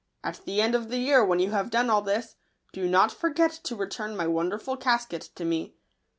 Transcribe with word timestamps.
At 0.23 0.41
the 0.45 0.63
end 0.63 0.73
of 0.73 0.89
the 0.89 0.97
year, 0.97 1.23
when 1.23 1.37
you 1.37 1.51
have 1.51 1.69
done 1.69 1.91
all 1.91 2.01
this, 2.01 2.35
do 2.73 2.89
not 2.89 3.11
forget 3.11 3.51
to 3.65 3.75
return 3.75 4.17
my 4.17 4.25
wonderful 4.25 4.75
casket 4.75 5.29
to 5.35 5.45
me." 5.45 5.75